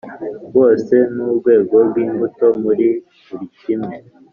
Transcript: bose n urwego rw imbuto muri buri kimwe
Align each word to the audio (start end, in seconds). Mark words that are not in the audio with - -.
bose 0.55 0.95
n 1.13 1.17
urwego 1.27 1.75
rw 1.87 1.95
imbuto 2.05 2.45
muri 2.63 2.87
buri 3.29 3.45
kimwe 3.59 3.97